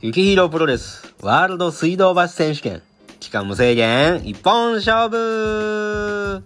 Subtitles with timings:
[0.00, 2.82] ゆきひろプロレスワールド水道橋選手権
[3.18, 6.44] 期間無制限一本勝負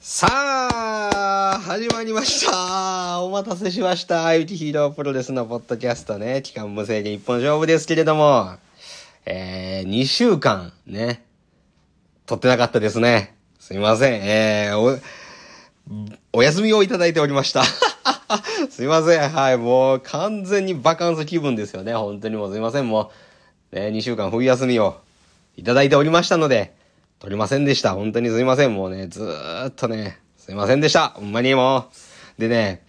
[0.00, 3.20] さあ、始まりました。
[3.20, 4.34] お待たせしました。
[4.34, 8.56] ゆきひろプロレスのポッドキャストね、期間無制限一本勝負ですけれども、
[9.26, 11.24] えー、2週間ね、
[12.26, 13.36] 撮ってなかったですね。
[13.60, 14.14] すいません。
[14.24, 15.00] えー、
[16.32, 17.64] お、お休みをいただいておりました。
[18.70, 19.30] すいません。
[19.30, 19.56] はい。
[19.56, 21.94] もう完全にバカンス気分ですよね。
[21.94, 22.88] 本当にもうすいません。
[22.88, 23.10] も
[23.72, 25.00] う、ね、2週間冬休みを
[25.56, 26.74] いただいておりましたので、
[27.18, 27.94] 撮りませんでした。
[27.94, 28.74] 本当にすいません。
[28.74, 31.08] もうね、ずーっとね、すいませんでした。
[31.10, 31.90] ほんまにも
[32.38, 32.40] う。
[32.40, 32.82] でね、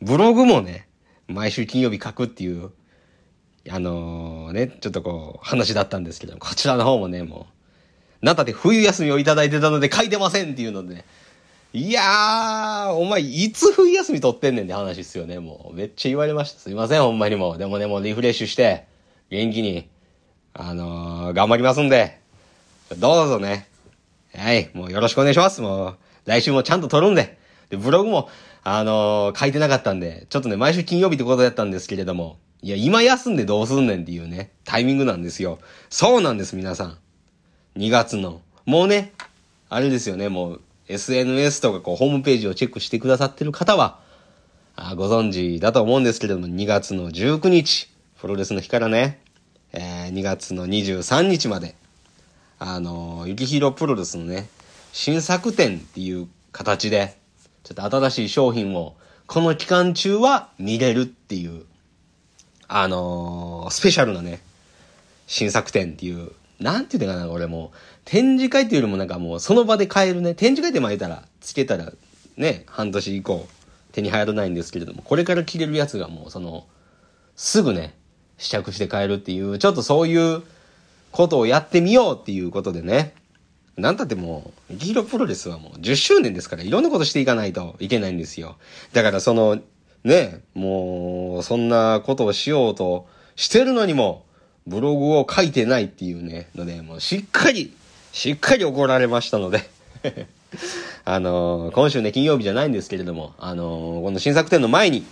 [0.00, 0.88] ブログもね、
[1.28, 2.70] 毎週金曜日書くっていう、
[3.68, 7.46] あのー、ね、ちょっとこう、話だったんですけど、こちらの方もね、も
[8.22, 11.04] う、なんたって冬休みをいただいてたので書いてませんっていうのでね、
[11.76, 15.76] いやー、お前、いつ冬休み取ってんねんって話っすよね、もう。
[15.76, 16.58] めっちゃ言われました。
[16.58, 17.58] すいません、ほんまにも。
[17.58, 18.86] でもね、もうリフレッシュして、
[19.28, 19.86] 元気に、
[20.54, 22.18] あのー、頑張りますんで、
[22.96, 23.68] どうぞね。
[24.34, 25.60] はい、もうよろしくお願いします。
[25.60, 27.36] もう、来週もちゃんと撮るんで。
[27.68, 28.30] で、ブログも、
[28.64, 35.58] あのー書いてなかったんで、ちょっとね、毎週金曜日ってことだったんですけれども、いや、今休んでどうすんねんっていうね、タイミングなんですよ。
[35.90, 36.98] そうなんです、皆さん。
[37.76, 38.40] 2月の。
[38.64, 39.12] もうね、
[39.68, 43.98] あれですよね、もう、SNS とかこう、ホームページをチェックしてくださってる方は、
[44.76, 49.20] あご存知だと思うんですけれども、2月の19日、プロレスの日からね、
[49.72, 51.74] えー2月の23日まで、
[52.58, 54.48] あのー、ゆきひろプロレスのね、
[54.92, 57.16] 新作展っていう形で、
[57.64, 61.64] ちょっと新しい商品を、この期間中は見れるっていう、
[62.68, 64.40] あのースペシャルなね、
[65.26, 71.92] 新作展っていう、なんて言うのかな、俺もう、展示会っていうよりもなんかもう、その場で買えるね、展示会で巻いたら、つけたら、
[72.36, 73.46] ね、半年以降、
[73.92, 76.66] 手に入らないんですけれども、これから着れるやつがもう、その、
[77.34, 77.94] すぐね、
[78.38, 80.42] 試着して買えるっていう、ちょっとそういう
[81.12, 83.14] ことをやってみようっていうことでね、
[83.76, 88.56] なんたってもう、ギヒロプロレスはもう10周年ですから、いろんなことしていかないといけないんですよ。
[88.92, 89.60] だからその、
[90.04, 94.25] ね、もう、そんなことをしようとしてるのにも、
[94.66, 97.74] ブログを書いてないっていうね、ので、もうしっかり、
[98.12, 99.68] しっかり怒られましたので、
[101.04, 105.06] あのー今週ね、金曜日じゃないんですけれども、あのーこの新作展の前に、ちょ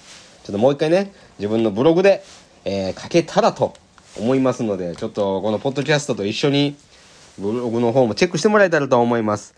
[0.50, 2.24] っともう一回ね、自分のブログで、
[2.64, 3.74] えー書けたらと
[4.18, 6.76] 思いますので、ちょっとこのポッドキャストと一緒に、
[7.38, 9.54] ブログの方もチェックしてもらえたらと思います。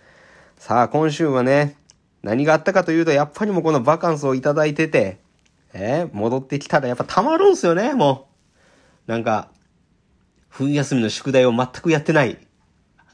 [0.59, 1.77] さあ、今週はね、
[2.23, 5.19] 何があったかというと、やっぱりもうこのバカンスをいただいてて、
[5.73, 8.27] えー戻ってきたらやっぱたまるんすよね、も
[9.07, 9.11] う。
[9.11, 9.49] なんか、
[10.57, 12.39] 冬休みの宿題を全くやってない、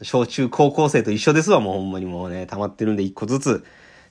[0.03, 2.06] 小中高校生と一緒ですわ、もうほんまに。
[2.06, 3.64] もうね、溜まってるんで一個ずつ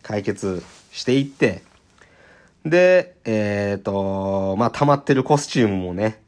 [0.03, 0.61] 解決
[0.91, 1.63] していって、
[2.65, 6.19] で、えっ、と、まあ、溜まってるコスチュームもね、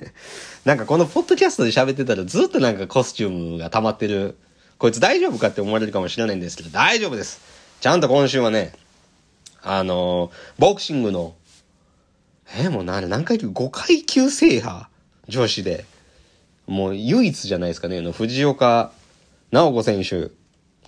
[0.64, 4.38] なんかこのポッドキャストで喋ってたらずっとなんかコスチュームが溜まってる、
[4.78, 7.42] こいつ大丈夫かって思われるかもしれないんですけど、大丈夫です。
[7.82, 8.72] ちゃんと今週はね、
[9.60, 11.34] あのボクシングの、
[12.56, 14.86] えもう何何階級 ?5 階級制覇
[15.28, 15.84] 女子で、
[16.68, 18.92] もう唯一じゃないですかね、の藤岡
[19.50, 20.30] 直子選手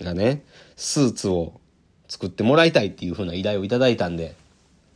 [0.03, 0.43] がね、
[0.77, 1.59] スーツを
[2.07, 4.35] 作ってもらいたいっていう風な依頼をいただいたんで、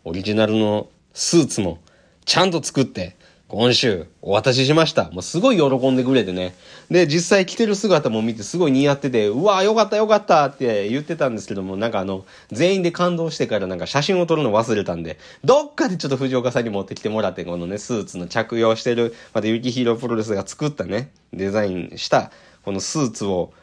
[0.03, 1.79] オリジナルのスーツも
[2.25, 3.14] ちゃんと作って、
[3.47, 5.11] 今週お渡ししました。
[5.11, 6.55] もうすごい喜んでくれてね。
[6.89, 22.31] で、実際着てる姿も見てすごい似合ってて、うわよかったよかったって言ってたんですけども、なんかあの、全員で感動してからなんか写真を撮るの忘れたんで、どっかでちょっと藤岡さんに持ってきてもらって、このね、スーツの着用してる、また雪ヒーロープロレスが作ったね、デザインした、
[22.63, 23.53] このスーツを、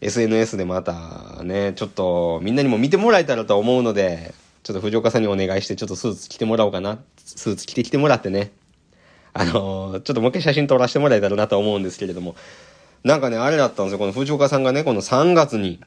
[0.00, 6.98] SNS でまたね、ちょっとみんなにも見てもらえたらと思うので、ちょっと藤岡さんにお願いして、ちょっとスーツ着てもらおうかな。
[7.16, 8.50] スーツ着てきてもらってね。
[9.38, 12.34] あのーちょっともう一回写真撮らせてもらえたらなと思うんですけれども。
[13.04, 13.98] なんかね、あれだったんですよ。
[13.98, 15.80] この藤岡さんがね、この3月に、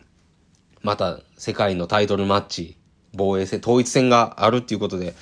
[0.81, 2.77] また世界のタイトルマッチ、
[3.13, 5.15] 防衛戦、統一戦があるっていうことで、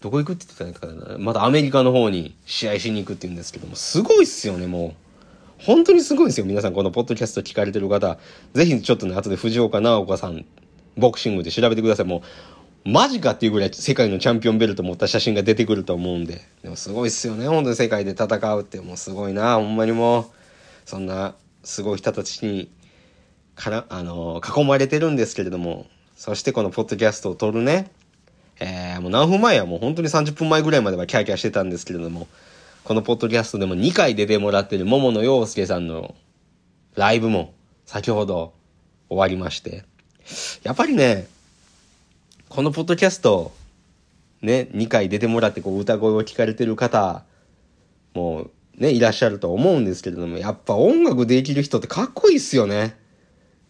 [0.00, 1.18] どこ行くって言ってたんですかね。
[1.18, 4.92] またアメリカの方に試合しに行くって言うんですけども、すごいっすよね、もう。
[5.58, 6.46] 本当にすごいですよ。
[6.46, 8.18] 皆さん、このポッドキャスト聞かれてる方、
[8.54, 10.44] ぜひちょっとね、後で藤岡直子さん、
[10.96, 12.06] ボクシングで調べてください。
[12.06, 12.22] もう、
[12.84, 16.40] マジかっていうぐらい世界のチャンピオンベルト持った写真が出てくると思うんで。
[16.62, 17.46] でもすごいっすよね。
[17.46, 19.56] 本当に世界で戦うって、もうすごいな。
[19.56, 20.24] ほんまにもう、
[20.84, 22.70] そんな、すごい人たちに、
[23.54, 25.86] から、あの囲まれてるんですけれども、
[26.16, 27.90] そしてこのポッドキャストを撮るね、
[28.60, 32.26] えー、もう何分前はもう本当に30分前ぐらいまではキャーキャーしてたんですけれども、
[32.84, 36.14] このポッドキャストでも2回出てもらってる桃野洋介さんの
[36.94, 37.54] ライブも
[37.86, 38.54] 先ほど
[39.08, 39.84] 終わりまして、
[40.62, 41.28] やっぱりね、
[42.52, 43.50] このポッドキャスト、
[44.42, 47.24] ね、2回出てもらってこう歌声を聞かれてる方
[48.12, 52.98] もうね、いらっしゃると思うんですけれども、やっぱ音楽できる人ってかっこいいっすよね。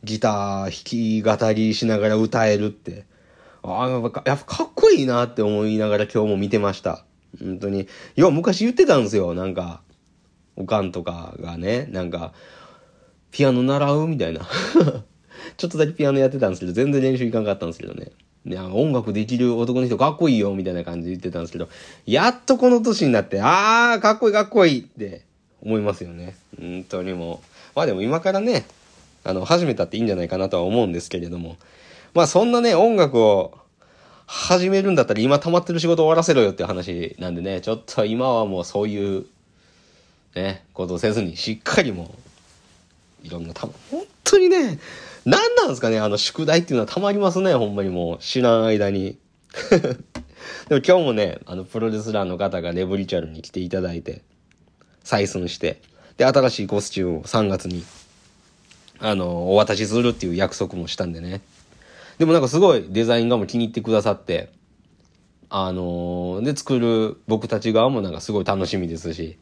[0.03, 3.05] ギター弾き語りしながら歌えるって。
[3.63, 7.05] ああ、やっぱかっこいいなって思いながら今日も見てました。
[7.39, 7.87] 本当に。
[8.17, 9.33] よ、昔言ってたんですよ。
[9.35, 9.83] なんか、
[10.57, 12.33] おかんとかがね、なんか、
[13.31, 14.41] ピアノ習うみたいな。
[15.57, 18.11] ちょっとだけピアノやってたんですけど、全然練習いかんかったんですけどね。
[18.45, 21.69] ね、音楽できる男の人かっこいいよ、みたいな感じで言ってたんですけど、
[22.07, 25.23] やっとこの年になって、あー、かっこいいかっこいいって
[25.63, 26.37] 思いますよね。
[26.59, 27.39] 本当にもう。
[27.77, 28.67] まあでも今からね、
[29.25, 31.57] あの、始めたっていいんじゃないかなとは思うんですけれども。
[32.15, 33.57] まあそんなね、音楽を
[34.27, 39.27] 始めるんだったら今溜まってる仕事終わらせろよっていう話なんでね、ちょっと今はもうそういう、
[40.35, 42.15] ね、ことをせずにしっかりも
[43.25, 44.79] う、いろんなた、本当にね、
[45.25, 48.19] 何なんですかねあの宿題っていうのはたまりますね、ほんまにもう。
[48.19, 49.19] 知らん間に。
[50.69, 54.23] でも今日もね、あの、プロレスラーの方がレブリチャルに来ていただいて、
[55.05, 55.81] 採寸して、
[56.17, 57.85] で、新しいコスチュームを3月に、
[58.99, 61.41] あの、お渡しするっていう約束もしたんでね。
[62.19, 64.51] でもなんかすごいデザイン画も気に入ってくださって、
[65.51, 69.39] あのー、で、作る僕たち側もなんかすごい楽しみですし。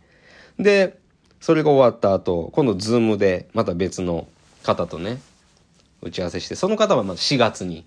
[0.59, 0.99] で、
[1.41, 4.27] それが終わった後、今度 Zoom でまた別の
[4.63, 5.21] 方とね、
[6.03, 7.85] 打ち合わせして、その方はまた4月に、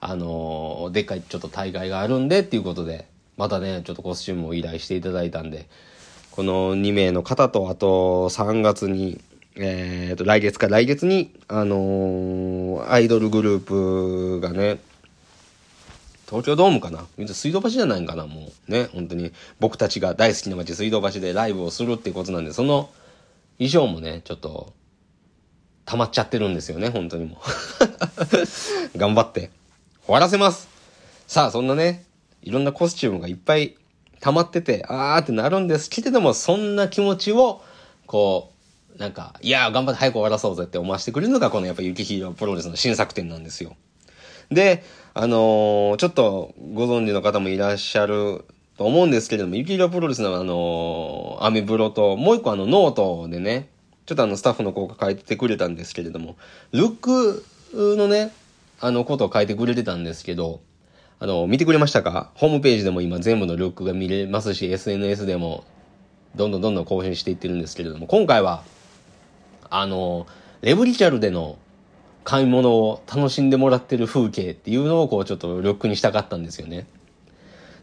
[0.00, 3.06] あのー、でっかいちょっと大会があるんでっていうことで、
[3.36, 5.68] またね、ちょっとコスチュームを依頼していただいたんで、
[6.30, 9.20] この2名の方と、あと3月に、
[9.56, 14.78] えっ、ー、と、来月か来月に、あのー、アイドルグループがね、
[16.30, 17.06] 東京ドームかな？
[17.26, 18.24] 水道橋じゃないんかな？
[18.28, 19.32] もうね、本当に。
[19.58, 22.88] 僕たちが大好きな街水道橋でライブをするっていうことなんで、その
[23.58, 24.72] 衣装もね、ちょっと
[25.90, 27.38] 溜まっちゃってるんですよね、本当にもう。
[28.96, 29.50] 頑張って
[30.06, 30.68] 終わらせます
[31.26, 32.04] さあ、そんなね、
[32.42, 33.74] いろんなコスチュームがいっぱい
[34.20, 37.60] 溜まってて、あーってなるんですけれども、そんな気持ちを、
[38.06, 38.52] こ
[38.96, 43.74] う、なんか、いやー頑張って早く終わらそうぜって思わせてくれるのが、このやっぱ雪広プロレスの新作展なんですよ。
[44.52, 44.84] で、
[45.14, 48.44] あのー、ちょっとご存知の方もいらっしゃる
[48.78, 53.68] と思うんですけれども、雪広プロレスのあのー、アメブロと、もう一個あのノートでね、
[54.10, 56.34] ちょっとあのスタッフの子が書いてくれたんですけれども、
[56.72, 58.32] ルックのね、
[58.80, 60.60] あのことを書いてくれてたんですけど、
[61.20, 62.32] あの、見てくれましたか？
[62.34, 65.62] ホームページでも今全部のルックが見れますし、SNS でも
[66.34, 68.64] どんどんどんどん更新していってるんですけれども、今回は、
[69.68, 70.26] あの、
[70.60, 71.56] レブリチャルでの
[72.24, 76.88] 買い物を楽しんでもらってる風景っていうのをこうちょっとルックにしたかったんですよね。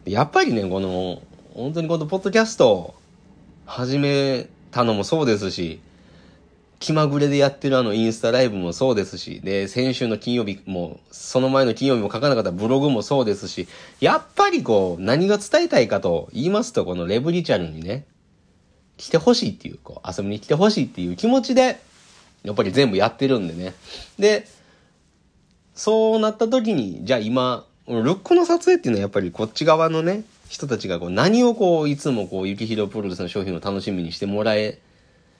[0.03, 1.21] やっぱりね、この、
[1.53, 2.95] 本当にこのポッドキャストを
[3.65, 5.79] 始めたのもそうですし、
[6.79, 13.67] 気まぐれでやってるあのインスタライブもそうですし、で、先週の金曜日も、その前の金曜日も書かなかったブログもそうですし、
[13.99, 18.05] やっぱりこう、何が伝えたいかと言いますと、このレブリチャルにね、
[18.97, 21.79] 来てほしいっていう、こう、遊びに来てほしいっていう気持ちで、
[22.43, 23.73] やっぱり全部やってるんでね。
[24.19, 24.47] で、
[25.73, 34.79] そうなった時に、じゃあ今、ルックの撮影っていうのはやっぱりこっち側のね、人たちがこう何をこう、いつもこう、雪広プロレスの商品を楽しみにしてもらえ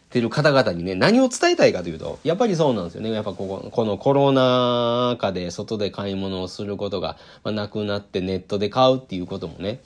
[0.10, 3.12] てる方々にね、何を伝えたいかというと、やっぱりそうなんですよね。
[3.12, 9.82] やっぱここ、このコロナ禍で外で買い物をすることが、まあ、なくなってネットで買うっていうこともね、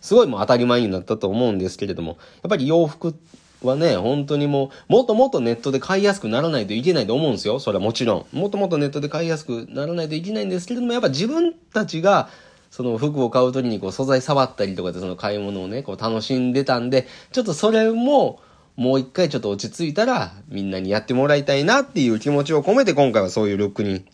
[0.00, 3.14] すごいもう当たり前になったと思うんですけれども、やっぱり洋服
[3.62, 7.58] はね、本当にもう、もっともっとネットで買いやすくならないといけないと思うんですよ。
[7.60, 8.38] それはもちろん。
[8.38, 12.28] もっともっとネットで買いやすくならないといけないんですけれども、やっぱ自分たちが、
[12.70, 18.40] その服を買う時にこう素材触ったりとかでその買い物をね、こう楽しんでたんで、ちょっとそれも、
[18.76, 24.06] もう一回ちょっと落ち着いたら、みんなにやってもらいたいなっていう気持ちを込めて今回はそういうルックに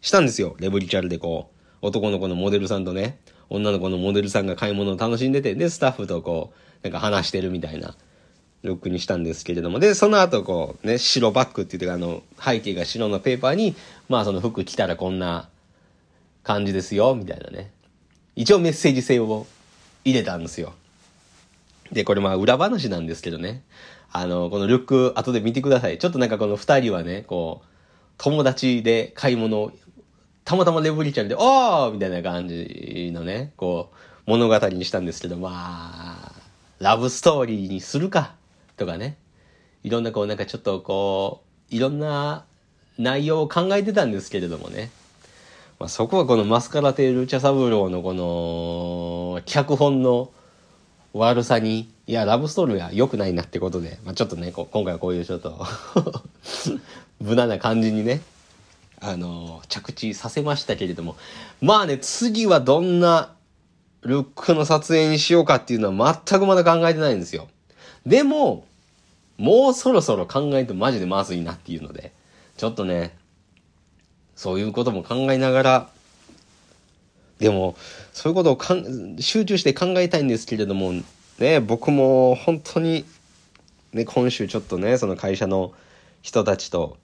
[0.00, 0.56] したんですよ。
[0.58, 3.18] レブリチャルでこう、男の子のモデルさんとね、
[3.50, 7.94] 女の子のモデルさんが買い物を楽しんでて、で、スタッフとこう、なんか話してるみたいな
[8.62, 13.74] ルックにしたんですけれども、で、その後こう、ね、白バッグって言ってあの、背景が白のペーパーに、
[14.08, 15.48] まあその服着たらこんな
[16.42, 17.70] 感じですよ、みたいなね。
[18.34, 19.46] 一応メッセージ性を
[20.04, 20.74] 入れたんですよ。
[21.92, 23.62] で、これまあ裏話なんですけどね。
[24.12, 25.98] あの、このルック、後で見てください。
[25.98, 27.66] ちょっとなんかこの二人はね、こう、
[28.18, 29.72] 友達で買い物
[30.46, 36.32] たまたまレブリちゃんで、おーみたいな感じのね、こう、物語にしたんですけど、まあ、
[36.78, 38.36] ラブストーリーにするか、
[38.76, 39.16] とかね。
[39.82, 42.44] いろんなこう、なんかちょっとこう、いろんな
[42.96, 44.90] 内容を考えてたんですけれどもね。
[45.80, 50.30] まあ、そこはこのマスカラテール茶三郎のこの、脚本の
[51.18, 55.66] 悪さに、いや、ラブストーリーは良くないなってことで、まあ、ちょっとね、こ今回はこういうちょっと
[57.20, 58.20] 無難な感じにね、
[59.00, 61.16] あの、着地させましたけれども、
[61.60, 63.32] まあね、次はどんな
[64.02, 67.48] ルックの撮影にしようかっていうのは全くまだ考えてないんですよ。
[68.04, 68.64] でも、
[69.38, 72.12] もうそろそろ考えてマジでまずいなっていうので、
[72.56, 73.16] ちょっとね、
[74.34, 75.90] そういうことも考えながら、
[77.38, 77.76] でも、
[78.12, 80.92] そういうことをかん集中して考えたいんですけれども、
[81.38, 83.04] ね、僕も本当に、
[83.92, 85.72] ね、今週ちょっとね、その会社の
[86.22, 86.96] 人たちと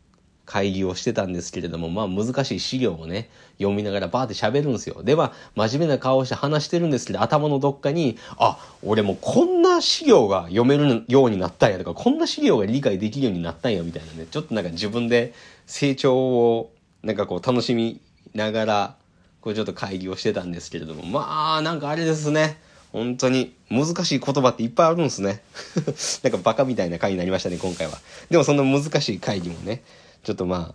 [0.44, 5.02] 会議をしてたんですけれども、まあ難しい資料をね、読みながらバーって喋るんですよ。
[5.02, 5.32] で、まあ
[5.68, 15.32] 真面目な顔をして話してるんですけど、頭のどっかに、あ、俺もこんな資料が読めるようになったんやとか、こんな資料が理解できるようになったんやみたいなね、ちょっとなんか自分で
[15.66, 16.72] 成長を
[17.02, 18.00] なんかこう楽しみ
[18.34, 18.96] ながら、
[19.42, 22.58] これちょっと会議をしてたんですけれども、まあなんかあれですね。
[22.92, 25.42] 本当に難しい言葉っていっぱいあるんですね。
[26.22, 27.98] なんかバカみたいな回になりましたね、今回は。
[28.30, 29.82] でもそんな難しい会議もね、
[30.22, 30.74] ちょっとま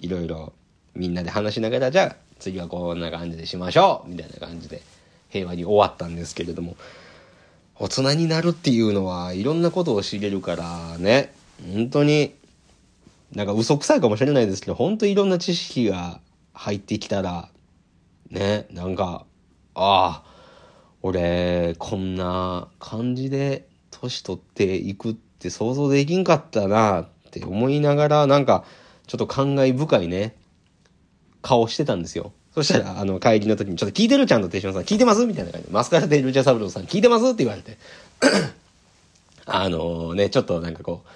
[0.00, 0.52] いろいろ
[0.94, 4.80] みんなで話しながら、じゃあ次はこんな感じでしましょうみたいな感じで
[5.28, 6.76] 平和に終わったんですけれども、
[7.78, 11.34] 大人になるっていうのはいろんなことを知れるからね、
[11.74, 12.34] 本当に、
[13.34, 16.20] なんか嘘くさいかもしれないですけど、本当いろんな知識が
[16.54, 17.48] 入ってきたら、
[18.30, 19.24] ね、なんか、
[19.74, 20.36] ああ、
[21.02, 28.64] 俺、こんな感じで年取っていくって想像できんかったなって思いながら、なんか、
[29.06, 30.36] ちょっと感慨深いね、
[31.42, 32.32] 顔してたんですよ。
[32.54, 37.76] そしたら、あの、帰りの時に、ちょっと聞いてるちゃんと手島さん、聞いてますみたいな感じで、マスカラテルチャサブローさん、聞いてますって言われて。
[39.44, 41.08] あのね、ちょっとなんかこう、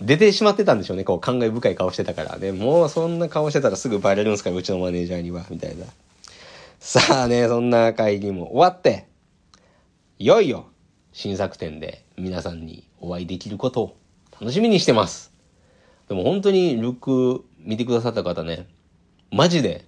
[0.00, 1.04] 出てしまってたんでしょうね。
[1.04, 2.52] こう、感慨深い顔してたからね。
[2.52, 5.44] もうそんな顔してたらすぐバレるんすかうちのマネージャーには。
[5.50, 5.84] みたいな。
[6.80, 9.08] さあね、そんな会議も終わって、
[10.18, 10.66] いよいよ、
[11.12, 13.96] 新作展で皆さんにお会いできることを
[14.40, 15.32] 楽しみにしてます。
[16.08, 18.68] でも本当にルック見てくださった方ね、
[19.32, 19.86] マジで、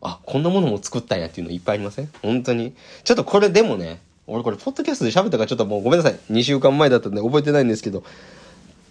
[0.00, 2.10] あ、こんなものも作ったんやっていうのいっぱいありません？
[2.22, 2.74] 本当に。
[3.04, 6.18] ちょっとこれでもね、俺これポッドキャストで喋ったからちょっともうごめんなさい。
[6.30, 8.02] 2週間前だったんで覚えてないんですけど、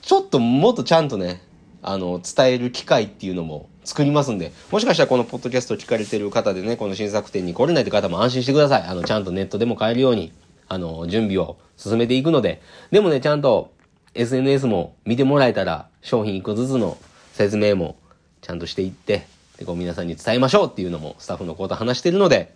[0.03, 1.41] ちょっともっとちゃんとね、
[1.81, 8.83] あの、伝える機会っていうのも作りますんで、もしかしたらこのポッドキャスト聞かれてる方でね、この新作展に来れないって方も安心してください。
[8.83, 10.33] あの、ちゃんとネットでも買えるように、
[10.67, 12.61] あの、準備を進めていくので、
[12.91, 13.71] でもね、ちゃんと
[14.15, 16.97] SNS も見てもらえたら、商品一個ずつの
[17.33, 17.97] 説明も
[18.41, 19.27] ちゃんとしていって、
[19.57, 22.53] で、こう皆さんに伝えましょうっていうのもスタッフの子と話してるので、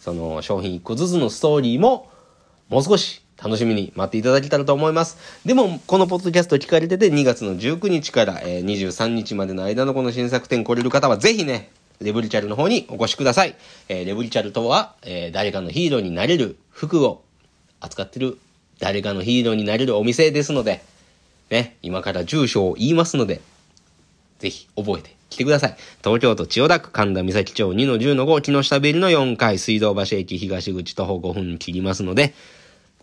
[0.00, 2.10] その商品一個ずつのストーリーも、
[2.68, 5.18] もう少し楽しみに待っていただけたらと思います。
[5.44, 13.54] でも、このポッドキャスト聞かれてて、2月の19日から、えー、23日までの間のこの新作展来れる方は、ぜひね、レブリチャルの方にお越しください。
[13.88, 17.22] えー、レブリチャルとは、えー、誰かのヒーローになれる服を
[17.80, 18.38] 扱ってる、
[18.78, 20.82] 誰かのヒーローになれるお店ですので、
[21.50, 23.40] ね、今から住所を言いますので、
[24.38, 25.76] ぜひ覚えて来てください。
[26.02, 32.34] 東京都千代田区神田三崎町2の10の5木下ビルの4階水道橋駅東口徒歩5分切りますので、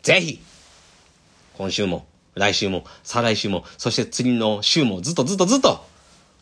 [0.03, 0.41] ぜひ、
[1.57, 2.05] 今週も、
[2.36, 5.86] 来週も、再来週も、そして次の週もずっとずっとずっと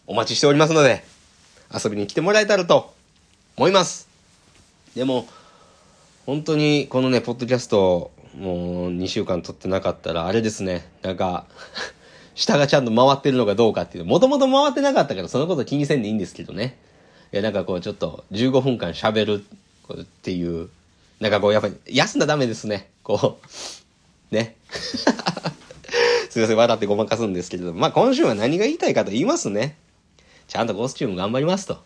[0.08, 1.04] お待ちしておりますので、
[1.72, 2.92] 遊びに来てもらえたらと
[3.56, 4.10] 思います。
[4.96, 5.28] でも、
[6.26, 11.46] 本当にこのね、ポッドキャスト、もう2週間撮ってなかったら、あれですね、なんか
[12.34, 16.80] 下がちゃんと回ってるのかどうかっていう、もともと回ってなかったからそのこと気にせんでいいんですけどね。
[17.32, 19.46] いや、なんかこうちょっと15分間喋る
[20.02, 20.70] っていう、
[21.20, 22.91] なんかこうやっぱり休んだらダメですね。
[23.04, 23.40] こ
[24.32, 24.56] う、ね。
[26.30, 29.76] すいません、笑ってごまかすんですけれども、まあ今週は何が言いたいかと言いますね。
[30.48, 31.80] ちゃんとコスチューム頑張りますと。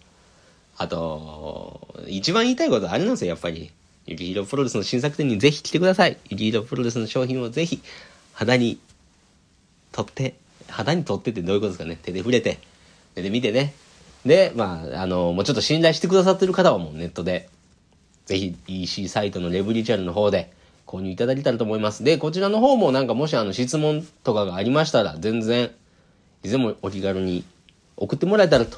[0.77, 3.72] あと、一番言いたいことはあれなんですよ、やっぱり。
[4.05, 6.17] ユキヒロプロレスの新作店にぜひ来てください。
[6.29, 7.81] ユキヒロプロレスの商品をぜひ
[8.34, 8.79] 肌に
[9.91, 10.36] 取って、
[10.67, 11.98] 肌に取ってってどういうことですかね。
[12.01, 12.60] 手で触れて、
[13.15, 13.74] 目で見てね。
[14.25, 17.50] で、まあ、あの、もうちょっと信頼してくださってる方はもうネットで、
[18.25, 20.51] ぜひ EC サイトのレブリチャルの方で、
[20.86, 22.04] 購入いただけたらと思います。
[22.04, 25.72] で、こちらの方もなんかもしあの質問とかがありましたら、全然、
[26.44, 27.44] いつでもお気軽に
[27.98, 28.77] 送ってもらえたらと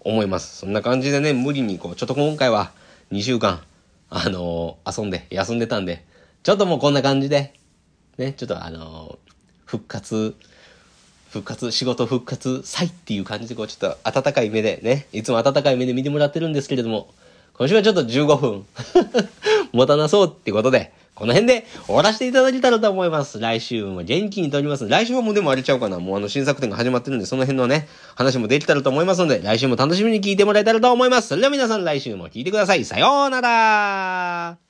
[0.00, 0.58] 思います。
[0.58, 2.72] そんな感じでね、無理にこう、ちょっと今回は
[3.12, 3.60] 2週間、
[4.10, 6.04] あのー、遊んで、休んでたんで、
[6.42, 7.54] ちょっともうこんな感じで、
[8.18, 9.32] ね、ちょっとあのー、
[9.64, 10.34] 復活、
[11.30, 17.12] 復活、仕事復活祭っていう感じで、こう、ちょっと温かい目でね、いつも温かい目で見てもらってるんですけれども、
[17.54, 18.66] 今週はちょっと15分
[19.72, 23.40] 持たなそうってことで、この辺で終わらせていただけたらと思います。
[23.40, 24.86] 来週も元気に撮ります。
[24.86, 25.98] 来週はもうでもあれちゃうかな。
[25.98, 31.28] もうあの新作展が始まってるんで、その辺のね、話もできたらと思いますので、来週も楽しみに聞いてもらえたらと思います。
[31.28, 32.84] それでは皆さん来週も聞いてください。
[32.84, 34.65] さようなら